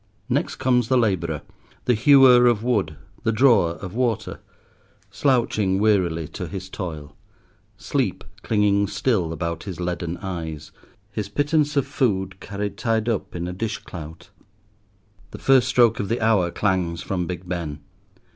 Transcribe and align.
Next 0.29 0.55
comes 0.55 0.87
the 0.87 0.97
labourer—the 0.97 1.93
hewer 1.93 2.47
of 2.47 2.63
wood, 2.63 2.95
the 3.21 3.31
drawer 3.31 3.73
of 3.73 3.93
water—slouching 3.93 5.79
wearily 5.79 6.27
to 6.29 6.47
his 6.47 6.69
toil; 6.71 7.15
sleep 7.77 8.23
clinging 8.41 8.87
still 8.87 9.31
about 9.31 9.65
his 9.65 9.79
leaden 9.79 10.17
eyes, 10.17 10.71
his 11.11 11.29
pittance 11.29 11.77
of 11.77 11.85
food 11.85 12.39
carried 12.39 12.77
tied 12.77 13.07
up 13.07 13.35
in 13.35 13.47
a 13.47 13.53
dish 13.53 13.77
clout. 13.77 14.31
The 15.29 15.37
first 15.37 15.67
stroke 15.67 15.99
of 15.99 16.09
the 16.09 16.19
hour 16.19 16.49
clangs 16.49 17.03
from 17.03 17.27
Big 17.27 17.47
Ben. 17.47 17.81